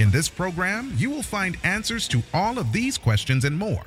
[0.00, 3.84] In this program, you will find answers to all of these questions and more.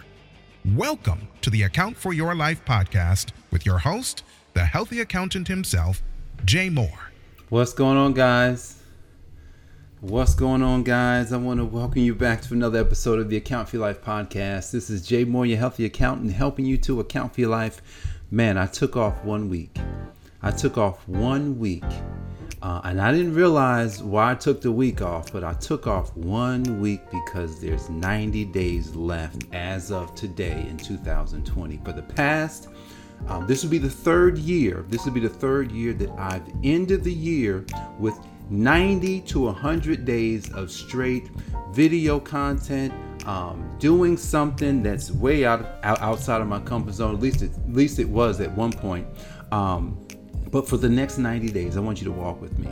[0.76, 4.24] Welcome to the Account for Your Life podcast with your host,
[4.54, 6.04] the healthy accountant himself,
[6.46, 7.12] Jay Moore.
[7.50, 8.80] What's going on, guys?
[10.02, 11.34] What's going on, guys?
[11.34, 14.04] I want to welcome you back to another episode of the Account for Your Life
[14.04, 14.70] podcast.
[14.70, 17.82] This is Jay Moore, your healthy accountant, helping you to account for your life.
[18.30, 19.80] Man, I took off one week.
[20.44, 21.84] I took off one week.
[22.64, 26.16] Uh, and I didn't realize why I took the week off, but I took off
[26.16, 31.82] one week because there's 90 days left as of today in 2020.
[31.84, 32.70] For the past,
[33.28, 34.86] um, this will be the third year.
[34.88, 37.66] This will be the third year that I've ended the year
[38.00, 38.18] with
[38.50, 41.32] 90 to 100 days of straight
[41.74, 42.94] video content,
[43.28, 47.16] um, doing something that's way out, out, outside of my comfort zone.
[47.16, 49.06] At least, it, at least it was at one point.
[49.52, 50.03] Um,
[50.54, 52.70] but for the next 90 days, I want you to walk with me.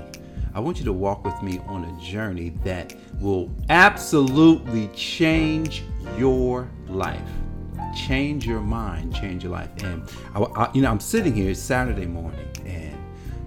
[0.53, 5.83] I want you to walk with me on a journey that will absolutely change
[6.15, 7.27] your life,
[7.95, 9.71] change your mind, change your life.
[9.81, 11.49] And I, I, you know, I'm sitting here.
[11.49, 12.95] It's Saturday morning, and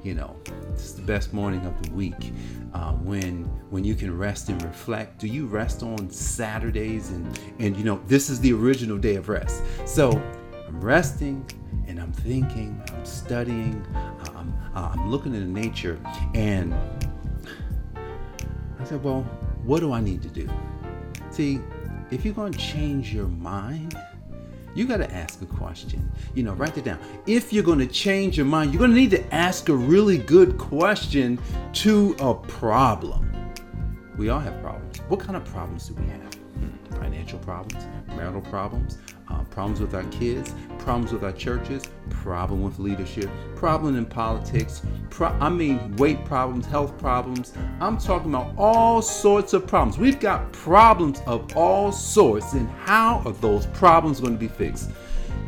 [0.02, 0.34] you know,
[0.72, 2.32] it's the best morning of the week.
[2.72, 5.20] Uh, when when you can rest and reflect.
[5.20, 7.10] Do you rest on Saturdays?
[7.10, 9.62] And and you know, this is the original day of rest.
[9.86, 10.20] So
[10.74, 11.48] I'm resting
[11.86, 13.86] and I'm thinking, I'm studying,
[14.34, 16.00] I'm, uh, I'm looking into nature,
[16.34, 16.74] and
[18.80, 19.22] I said, well,
[19.62, 20.50] what do I need to do?
[21.30, 21.60] See,
[22.10, 23.96] if you're going to change your mind,
[24.74, 26.10] you got to ask a question.
[26.34, 26.98] You know, write it down.
[27.26, 30.18] If you're going to change your mind, you're going to need to ask a really
[30.18, 31.38] good question
[31.74, 33.30] to a problem.
[34.16, 34.98] We all have problems.
[35.08, 36.34] What kind of problems do we have?
[36.34, 39.23] Hmm, financial problems, marital problems, uh,
[39.54, 44.82] problems with our kids, problems with our churches, problem with leadership, problem in politics.
[45.10, 47.52] Pro- I mean, weight problems, health problems.
[47.80, 49.96] I'm talking about all sorts of problems.
[49.96, 54.90] We've got problems of all sorts, and how are those problems going to be fixed?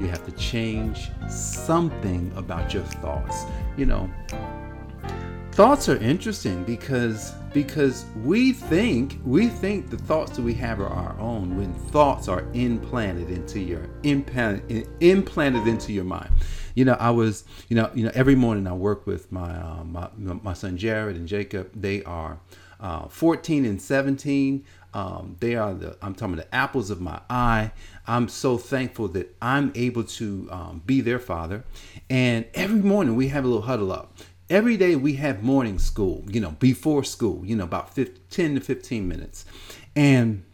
[0.00, 3.44] You have to change something about your thoughts.
[3.76, 4.10] You know,
[5.56, 10.86] thoughts are interesting because because we think we think the thoughts that we have are
[10.90, 16.28] our own when thoughts are implanted into your implanted, implanted into your mind.
[16.74, 19.82] You know i was you know you know every morning i work with my uh,
[19.82, 21.70] my, my son jared and jacob.
[21.74, 22.38] They are
[22.78, 24.62] uh, 14 and 17
[24.92, 27.70] um, they are the i'm talking the apples of my eye.
[28.06, 31.64] I'm so thankful that i'm able to um, be their father.
[32.10, 34.18] And every morning we have a little huddle up
[34.48, 38.54] every day we have morning school, you know, before school, you know, about 15, 10
[38.56, 39.44] to 15 minutes.
[39.94, 40.44] And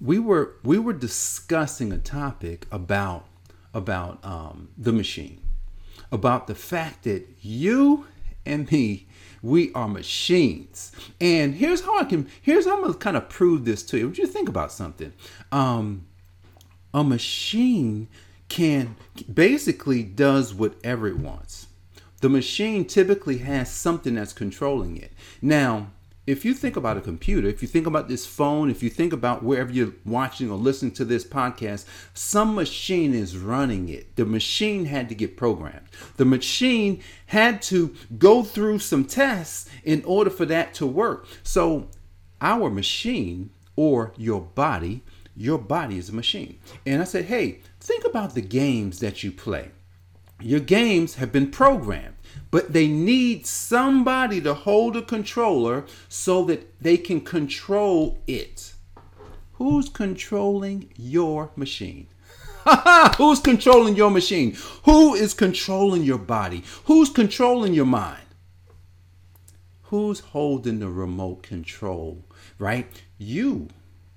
[0.00, 3.26] we were we were discussing a topic about
[3.74, 5.40] about um, the machine,
[6.10, 8.06] about the fact that you
[8.46, 9.06] and me
[9.42, 10.92] we are machines.
[11.20, 14.08] And here's how I can here's how I'm gonna kind of prove this to you.
[14.08, 15.12] Would you think about something?
[15.52, 16.06] Um,
[16.94, 18.08] a machine
[18.48, 18.96] can
[19.32, 21.66] basically does whatever it wants
[22.20, 25.12] the machine typically has something that's controlling it.
[25.40, 25.88] Now,
[26.26, 29.12] if you think about a computer, if you think about this phone, if you think
[29.12, 34.14] about wherever you're watching or listening to this podcast, some machine is running it.
[34.16, 35.88] The machine had to get programmed.
[36.16, 41.26] The machine had to go through some tests in order for that to work.
[41.42, 41.88] So,
[42.40, 45.02] our machine or your body,
[45.36, 46.58] your body is a machine.
[46.86, 49.70] And I said, hey, think about the games that you play.
[50.40, 52.16] Your games have been programmed,
[52.50, 58.74] but they need somebody to hold a controller so that they can control it.
[59.54, 62.06] Who's controlling your machine?
[63.18, 64.56] Who's controlling your machine?
[64.84, 66.64] Who is controlling your body?
[66.84, 68.22] Who's controlling your mind?
[69.84, 72.24] Who's holding the remote control,
[72.58, 72.86] right?
[73.18, 73.68] You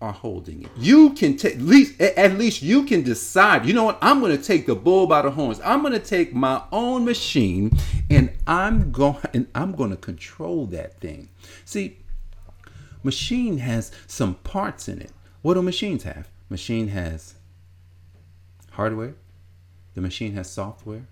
[0.03, 0.69] are holding it.
[0.77, 3.65] You can take at least at least you can decide.
[3.65, 3.97] You know what?
[4.01, 5.61] I'm going to take the bull by the horns.
[5.63, 7.71] I'm going to take my own machine
[8.09, 11.29] and I'm going and I'm going to control that thing.
[11.63, 11.99] See,
[13.01, 15.11] machine has some parts in it.
[15.41, 16.27] What do machines have?
[16.49, 17.35] Machine has
[18.71, 19.15] hardware.
[19.93, 21.07] The machine has software.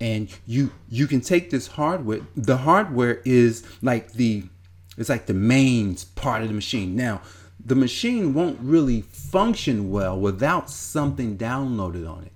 [0.00, 2.20] And you you can take this hardware.
[2.36, 4.44] The hardware is like the
[4.96, 6.94] it's like the main part of the machine.
[6.94, 7.20] Now,
[7.64, 12.32] the machine won't really function well without something downloaded on it.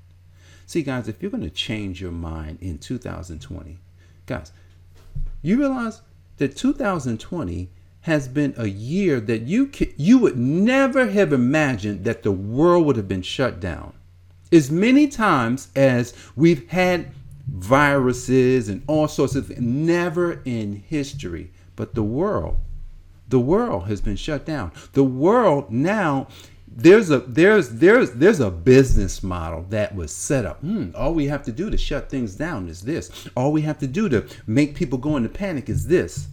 [0.67, 3.79] See, guys, if you're going to change your mind in 2020,
[4.27, 4.53] guys,
[5.43, 6.03] you realize
[6.39, 7.71] that 2020
[8.03, 12.97] has been a year that you you would never have imagined that the world would
[12.97, 13.93] have been shut down.
[14.51, 17.11] As many times as we've had
[17.47, 22.59] viruses and all sorts of things, never in history, but the world,
[23.29, 24.73] the world has been shut down.
[24.93, 26.29] The world now
[26.67, 30.61] there's a there's there's there's a business model that was set up.
[30.61, 33.29] Hmm, all we have to do to shut things down is this.
[33.37, 36.29] All we have to do to make people go into panic is this.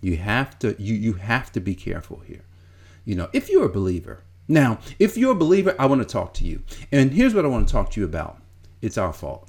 [0.00, 2.44] You have to you you have to be careful here.
[3.04, 4.24] You know, if you're a believer.
[4.46, 6.62] Now, if you're a believer, I want to talk to you.
[6.92, 8.42] And here's what I want to talk to you about.
[8.82, 9.48] It's our fault.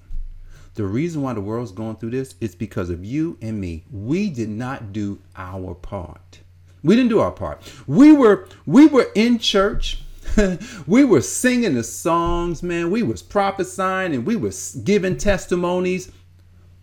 [0.75, 3.85] The reason why the world's going through this is because of you and me.
[3.89, 6.39] We did not do our part.
[6.83, 7.61] We didn't do our part.
[7.87, 10.01] We were we were in church.
[10.87, 12.91] we were singing the songs, man.
[12.91, 16.11] We was prophesying and we was giving testimonies,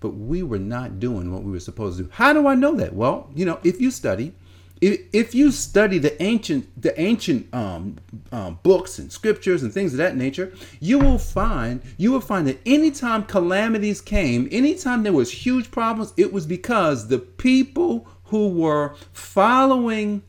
[0.00, 2.10] but we were not doing what we were supposed to do.
[2.12, 2.94] How do I know that?
[2.94, 4.32] Well, you know, if you study,
[4.82, 7.98] if, you study the ancient the ancient um,
[8.32, 12.48] um, books and scriptures and things of that nature, you will find you will find
[12.48, 18.48] that anytime calamities came, anytime there was huge problems, it was because the people who
[18.48, 20.22] were following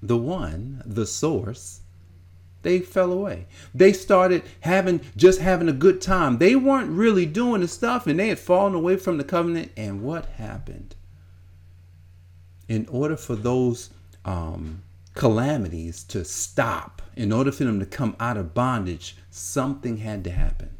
[0.00, 1.80] the one, the source,
[2.62, 3.46] they fell away.
[3.74, 6.38] They started having just having a good time.
[6.38, 9.72] They weren't really doing the stuff and they had fallen away from the covenant.
[9.76, 10.94] And what happened?
[12.68, 13.90] In order for those
[14.24, 14.82] um,
[15.14, 20.30] calamities to stop, in order for them to come out of bondage, something had to
[20.30, 20.70] happen.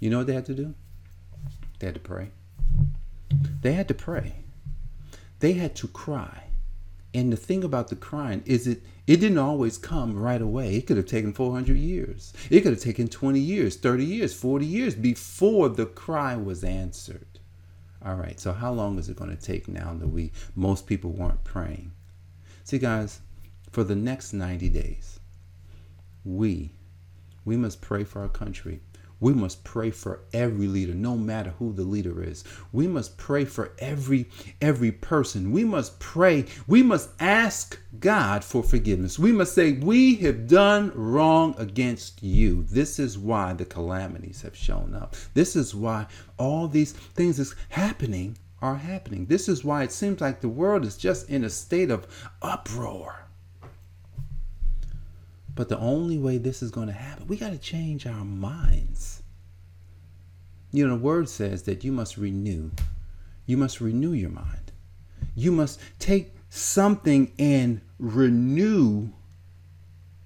[0.00, 0.74] You know what they had to do?
[1.78, 2.30] They had to pray.
[3.62, 4.44] They had to pray
[5.44, 6.44] they had to cry.
[7.12, 10.74] And the thing about the crying is it it didn't always come right away.
[10.74, 12.32] It could have taken 400 years.
[12.48, 17.33] It could have taken 20 years, 30 years, 40 years before the cry was answered.
[18.02, 18.38] All right.
[18.38, 21.92] So how long is it going to take now that we most people weren't praying?
[22.64, 23.20] See guys,
[23.70, 25.20] for the next 90 days,
[26.24, 26.72] we
[27.44, 28.80] we must pray for our country.
[29.20, 32.44] We must pray for every leader, no matter who the leader is.
[32.72, 34.28] We must pray for every
[34.60, 35.52] every person.
[35.52, 36.46] We must pray.
[36.66, 39.18] We must ask God for forgiveness.
[39.18, 44.56] We must say, "We have done wrong against you." This is why the calamities have
[44.56, 45.16] shown up.
[45.34, 46.06] This is why
[46.38, 49.26] all these things is happening are happening.
[49.26, 52.06] This is why it seems like the world is just in a state of
[52.42, 53.26] uproar.
[55.54, 59.22] But the only way this is going to happen, we got to change our minds.
[60.72, 62.72] You know, the word says that you must renew.
[63.46, 64.72] You must renew your mind.
[65.36, 69.10] You must take something and renew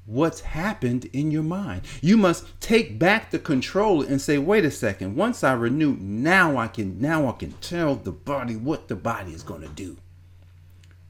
[0.07, 1.83] what's happened in your mind.
[2.01, 6.57] You must take back the control and say, wait a second, once I renew, now
[6.57, 9.99] I can now I can tell the body what the body is going to do.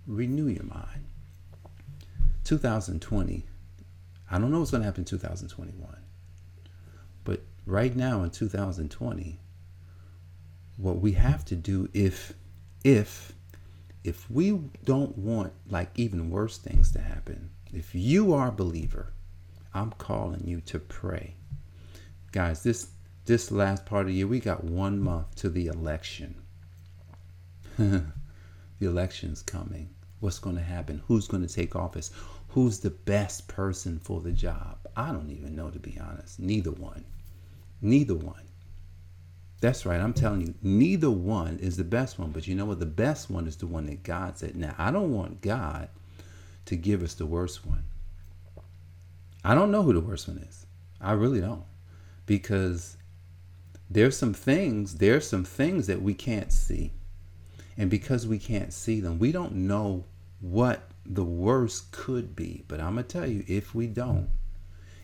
[0.07, 1.05] Renew your mind.
[2.43, 3.45] 2020
[4.31, 5.97] I don't know what's going to happen in 2021.
[7.25, 9.41] But right now in 2020,
[10.77, 12.33] what we have to do if
[12.85, 13.33] if
[14.05, 19.13] if we don't want like even worse things to happen, if you are a believer,
[19.75, 21.35] I'm calling you to pray.
[22.33, 22.89] Guys, this
[23.25, 26.37] this last part of the year, we got one month to the election.
[27.77, 28.05] the
[28.81, 29.91] election's coming.
[30.21, 31.03] What's going to happen?
[31.07, 32.11] Who's going to take office?
[32.49, 34.79] who's the best person for the job?
[34.97, 36.41] I don't even know, to be honest.
[36.41, 37.05] Neither one.
[37.81, 38.43] Neither one.
[39.61, 40.01] That's right.
[40.01, 42.31] I'm telling you, neither one is the best one.
[42.31, 42.81] But you know what?
[42.81, 44.57] The best one is the one that God said.
[44.57, 45.89] Now, I don't want God
[46.67, 47.85] to give us the worst one.
[49.45, 50.67] I don't know who the worst one is.
[51.01, 51.65] I really don't.
[52.27, 52.97] Because
[53.91, 56.93] there's some things, there's some things that we can't see.
[57.79, 60.05] And because we can't see them, we don't know
[60.41, 62.65] what the worst could be.
[62.67, 64.29] But I'm going to tell you, if we don't,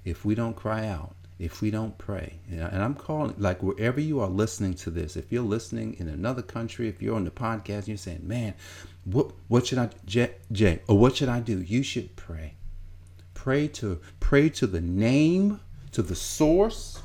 [0.04, 4.20] if we don't cry out, if we don't pray, and I'm calling, like wherever you
[4.20, 7.78] are listening to this, if you're listening in another country, if you're on the podcast
[7.78, 8.54] and you're saying, man,
[9.04, 11.60] what, what should I, Jay, Jay, or what should I do?
[11.60, 12.54] You should pray.
[13.34, 15.60] Pray to, pray to the name,
[15.92, 17.02] to the source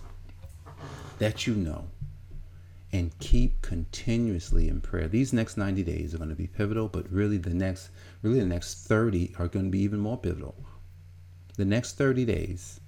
[1.18, 1.88] that you know
[2.92, 5.08] and keep continuously in prayer.
[5.08, 7.90] These next 90 days are going to be pivotal, but really the next
[8.22, 10.56] really the next 30 are going to be even more pivotal.
[11.56, 12.80] The next 30 days,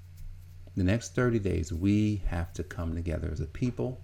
[0.75, 4.01] the next 30 days we have to come together as a people.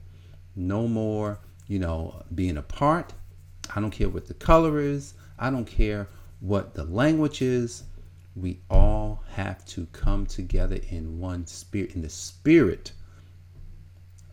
[0.56, 3.14] No more, you know, being apart.
[3.76, 5.14] I don't care what the color is.
[5.40, 6.08] I don't care
[6.40, 7.84] what the language is.
[8.36, 12.92] we all have to come together in one spirit, in the spirit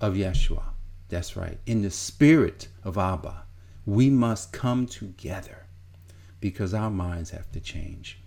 [0.00, 0.73] of Yeshua.
[1.14, 1.60] That's right.
[1.64, 3.44] In the spirit of Abba,
[3.86, 5.66] we must come together
[6.40, 8.18] because our minds have to change.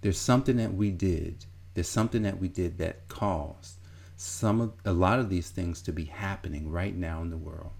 [0.00, 1.44] There's something that we did.
[1.74, 3.74] There's something that we did that caused
[4.16, 7.72] some of a lot of these things to be happening right now in the world.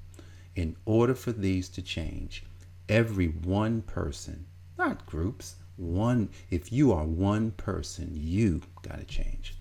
[0.55, 2.45] In order for these to change,
[2.91, 4.45] every one person,
[4.77, 9.55] not groups, one if you are one person you got to change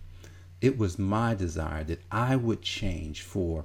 [0.60, 3.64] it was my desire that i would change for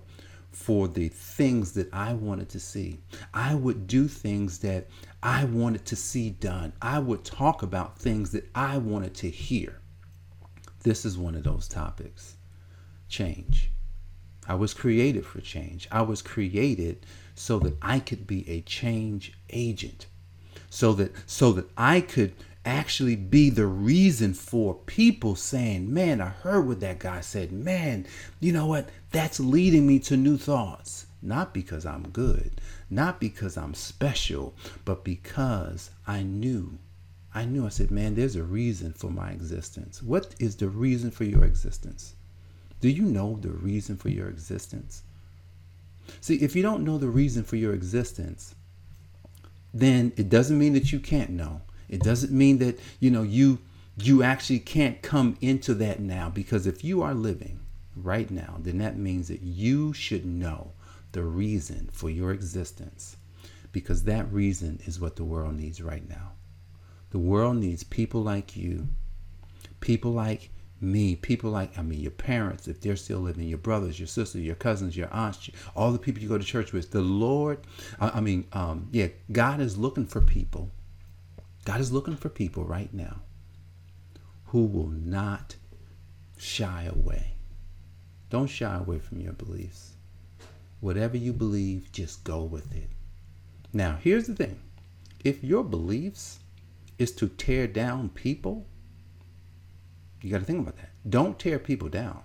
[0.57, 2.99] for the things that i wanted to see.
[3.35, 4.89] I would do things that
[5.23, 6.73] i wanted to see done.
[6.81, 9.81] I would talk about things that i wanted to hear.
[10.83, 12.37] This is one of those topics.
[13.09, 13.71] Change.
[14.49, 15.89] I was created for change.
[15.93, 20.07] I was created so that i could be a change agent.
[20.71, 22.33] So that so that I could
[22.67, 27.53] actually be the reason for people saying, "Man, I heard what that guy said.
[27.53, 28.07] Man,
[28.41, 28.91] you know what?
[29.13, 34.55] That's leading me to new thoughts." Not because I'm good, not because I'm special,
[34.85, 36.79] but because I knew
[37.37, 40.03] I knew I said, man, there's a reason for my existence.
[40.03, 42.15] What is the reason for your existence?
[42.81, 45.03] Do you know the reason for your existence?
[46.23, 48.55] See, if you don't know the reason for your existence,
[49.75, 51.61] then it doesn't mean that you can't know.
[51.89, 53.59] It doesn't mean that, you know, you
[53.99, 57.61] you actually can't come into that now because if you are living
[57.97, 60.73] right now, then that means that you should know
[61.13, 63.17] the reason for your existence
[63.73, 66.33] because that reason is what the world needs right now.
[67.11, 68.89] The world needs people like you,
[69.81, 70.51] people like
[70.81, 74.43] me, people like, I mean, your parents, if they're still living, your brothers, your sisters,
[74.43, 76.91] your cousins, your aunts, all the people you go to church with.
[76.91, 77.61] The Lord,
[77.99, 80.71] I, mean, um, yeah, God is looking for people.
[81.67, 83.17] God is looking for people right now
[84.47, 85.57] who will not
[86.39, 87.33] shy away.
[88.31, 89.97] Don't shy away from your beliefs.
[90.79, 92.89] Whatever you believe, just go with it.
[93.73, 94.61] Now, here's the thing
[95.25, 96.39] if your beliefs
[97.01, 98.65] is to tear down people,
[100.23, 100.91] you got to think about that.
[101.11, 102.23] Don't tear people down.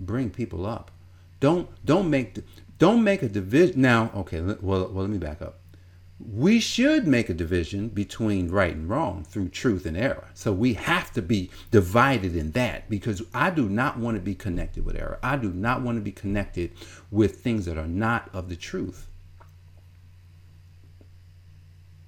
[0.00, 0.90] Bring people up.
[1.38, 2.38] Don't don't make
[2.78, 3.80] don't make a division.
[3.80, 5.60] Now, okay, well, well, let me back up.
[6.18, 10.28] We should make a division between right and wrong through truth and error.
[10.32, 14.34] So we have to be divided in that because I do not want to be
[14.34, 15.18] connected with error.
[15.22, 16.72] I do not want to be connected
[17.10, 19.08] with things that are not of the truth.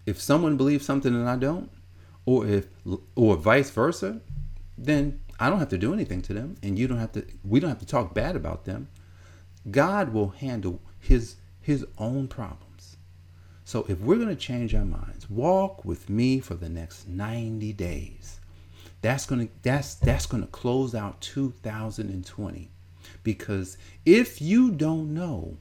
[0.07, 1.71] If someone believes something and I don't,
[2.25, 2.67] or if
[3.15, 4.23] or vice versa,
[4.79, 7.61] then I don't have to do anything to them and you don't have to we
[7.61, 8.89] don't have to talk bad about them.
[9.71, 12.68] God will handle his his own problems.
[13.69, 17.75] So if we're going to change our minds, walk with me for the next 90
[17.75, 18.41] days.
[19.03, 22.71] That's going to that's that's going to close out 2020
[23.23, 25.59] because if you don't know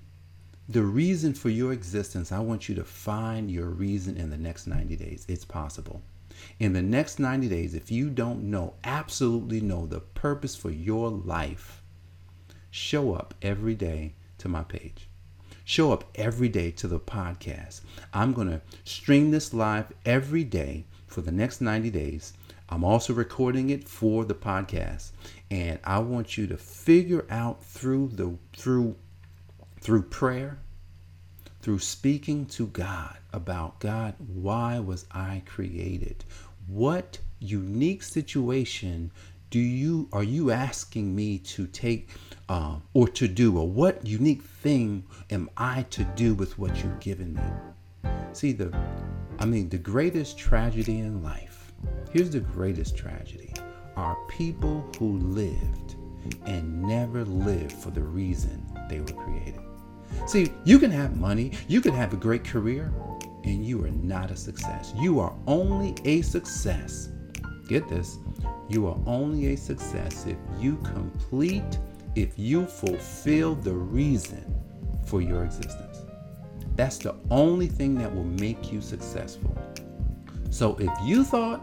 [0.70, 4.68] the reason for your existence, I want you to find your reason in the next
[4.68, 5.26] 90 days.
[5.28, 6.02] It's possible
[6.62, 11.10] in the next 90 days, if you don't know, absolutely know the purpose for your
[11.10, 11.84] life,
[12.72, 15.10] show up every day to my page.
[15.68, 17.82] Show up every day to the podcast.
[18.14, 22.32] I'm going to stream this live every day for the next 90 days.
[22.70, 25.12] I'm also recording it for the podcast
[25.52, 28.96] and I want you to figure out through the through
[29.82, 30.58] through prayer,
[31.60, 36.24] through speaking to God about God, why was I created?
[36.66, 39.12] What unique situation
[39.50, 42.10] do you are you asking me to take
[42.50, 47.00] uh, or to do, or what unique thing am I to do with what you've
[47.00, 48.12] given me?
[48.34, 48.78] See the,
[49.40, 51.72] I mean, the greatest tragedy in life.
[52.12, 53.54] Here's the greatest tragedy:
[53.96, 55.96] are people who lived
[56.46, 59.62] and never lived for the reason they were created.
[60.26, 62.94] See, you can have money, you can have a great career,
[63.44, 64.94] and you are not a success.
[64.98, 67.10] You are only a success.
[67.68, 68.18] Get this.
[68.70, 71.80] You are only a success if you complete,
[72.16, 74.44] if you fulfill the reason
[75.06, 76.02] for your existence.
[76.76, 79.56] That's the only thing that will make you successful.
[80.50, 81.62] So if you thought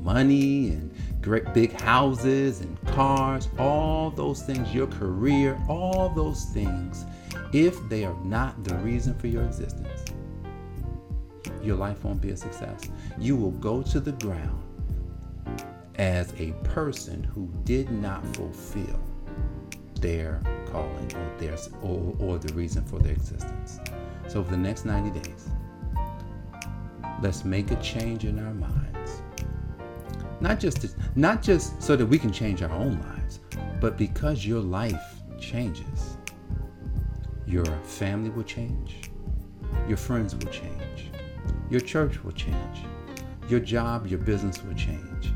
[0.00, 7.06] money and great big houses and cars, all those things, your career, all those things
[7.52, 10.04] if they are not the reason for your existence,
[11.62, 12.82] your life won't be a success.
[13.18, 14.62] You will go to the ground
[15.98, 19.00] as a person who did not fulfill
[20.00, 23.78] their calling or their or, or the reason for their existence.
[24.28, 25.48] So for the next 90 days,
[27.22, 29.22] let's make a change in our minds.
[30.40, 33.40] Not just to, not just so that we can change our own lives,
[33.80, 36.16] but because your life changes.
[37.46, 39.10] Your family will change.
[39.88, 41.10] Your friends will change.
[41.70, 42.84] Your church will change.
[43.48, 45.32] Your job, your business will change.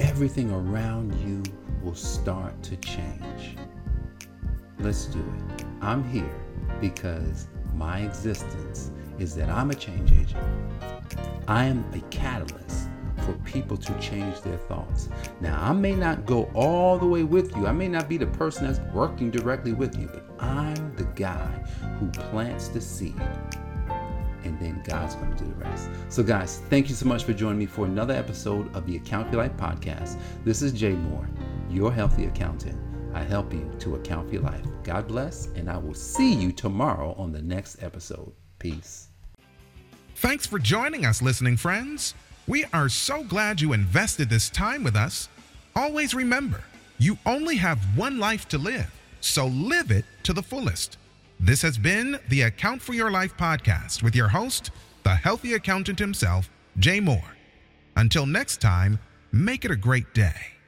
[0.00, 1.42] Everything around you
[1.82, 3.58] will start to change.
[4.78, 5.64] Let's do it.
[5.82, 6.34] I'm here
[6.80, 10.42] because my existence is that I'm a change agent.
[11.46, 12.88] I am a catalyst
[13.18, 15.10] for people to change their thoughts.
[15.42, 17.66] Now, I may not go all the way with you.
[17.66, 21.62] I may not be the person that's working directly with you, but I'm the guy
[21.98, 23.20] who plants the seed.
[24.50, 25.88] And then God's going to do the rest.
[26.08, 29.32] So, guys, thank you so much for joining me for another episode of the Account
[29.32, 30.18] Your Life podcast.
[30.44, 31.30] This is Jay Moore,
[31.70, 32.76] your healthy accountant.
[33.14, 34.64] I help you to account for your life.
[34.82, 38.32] God bless, and I will see you tomorrow on the next episode.
[38.58, 39.10] Peace.
[40.16, 42.14] Thanks for joining us, listening friends.
[42.48, 45.28] We are so glad you invested this time with us.
[45.76, 46.64] Always remember,
[46.98, 50.98] you only have one life to live, so live it to the fullest.
[51.42, 54.70] This has been the Account for Your Life podcast with your host,
[55.04, 57.34] the healthy accountant himself, Jay Moore.
[57.96, 58.98] Until next time,
[59.32, 60.59] make it a great day.